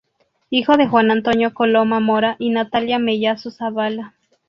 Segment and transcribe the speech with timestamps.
[0.49, 4.15] Hijo de Juan Antonio Coloma Mora y Natalia Mellado Zabala.